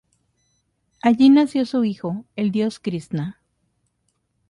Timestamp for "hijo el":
1.83-2.49